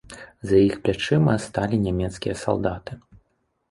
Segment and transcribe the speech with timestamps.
[0.51, 3.03] За іх плячыма сталі нямецкія салдаты.